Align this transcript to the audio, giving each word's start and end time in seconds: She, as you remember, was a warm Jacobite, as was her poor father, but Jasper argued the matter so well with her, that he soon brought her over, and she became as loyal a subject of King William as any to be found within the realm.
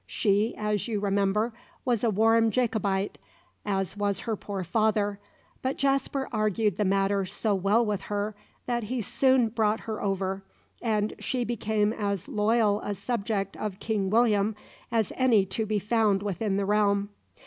She, 0.07 0.55
as 0.57 0.87
you 0.87 0.99
remember, 0.99 1.53
was 1.85 2.03
a 2.03 2.09
warm 2.09 2.49
Jacobite, 2.49 3.19
as 3.63 3.95
was 3.95 4.21
her 4.21 4.35
poor 4.35 4.63
father, 4.63 5.19
but 5.61 5.77
Jasper 5.77 6.27
argued 6.31 6.77
the 6.77 6.85
matter 6.85 7.23
so 7.23 7.53
well 7.53 7.85
with 7.85 8.01
her, 8.09 8.33
that 8.65 8.85
he 8.85 9.03
soon 9.03 9.49
brought 9.49 9.81
her 9.81 10.01
over, 10.01 10.41
and 10.81 11.13
she 11.19 11.43
became 11.43 11.93
as 11.93 12.27
loyal 12.27 12.81
a 12.81 12.95
subject 12.95 13.55
of 13.57 13.77
King 13.79 14.09
William 14.09 14.55
as 14.91 15.13
any 15.17 15.45
to 15.45 15.67
be 15.67 15.77
found 15.77 16.23
within 16.23 16.57
the 16.57 16.65
realm. 16.65 17.09